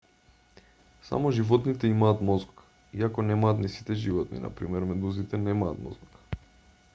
[1.09, 2.63] само животните имаат мозок
[3.03, 6.19] иако немаат ни сите животни; на пример медузите немаат мозок